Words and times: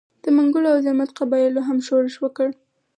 د 0.23 0.25
منګلو 0.37 0.67
او 0.73 0.79
زرمت 0.85 1.09
قبایلو 1.19 1.65
هم 1.67 1.77
ښورښ 1.85 2.15
وکړ. 2.21 2.49